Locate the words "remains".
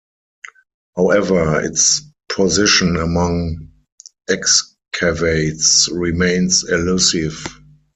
5.91-6.63